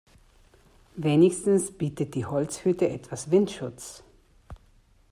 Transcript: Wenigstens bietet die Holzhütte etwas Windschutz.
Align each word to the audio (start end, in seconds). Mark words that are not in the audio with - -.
Wenigstens 0.95 1.77
bietet 1.77 2.15
die 2.15 2.25
Holzhütte 2.25 2.89
etwas 2.89 3.29
Windschutz. 3.29 4.03